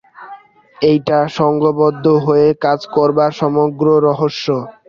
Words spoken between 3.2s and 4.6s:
সমগ্র রহস্য।